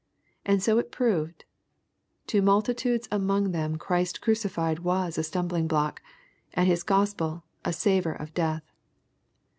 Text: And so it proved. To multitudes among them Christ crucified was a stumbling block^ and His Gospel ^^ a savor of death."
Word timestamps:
And 0.47 0.63
so 0.63 0.79
it 0.79 0.91
proved. 0.91 1.45
To 2.25 2.41
multitudes 2.41 3.07
among 3.11 3.51
them 3.51 3.75
Christ 3.75 4.19
crucified 4.19 4.79
was 4.79 5.15
a 5.19 5.23
stumbling 5.23 5.67
block^ 5.67 5.99
and 6.55 6.65
His 6.67 6.81
Gospel 6.81 7.29
^^ 7.45 7.51
a 7.63 7.71
savor 7.71 8.13
of 8.13 8.33
death." 8.33 8.63